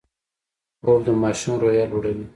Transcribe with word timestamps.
خوب 0.83 0.99
د 1.05 1.07
ماشوم 1.21 1.53
روحیه 1.61 1.85
لوړوي 1.91 2.25